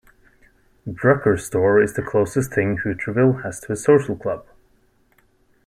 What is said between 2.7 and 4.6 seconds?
Hooterville has to a social club.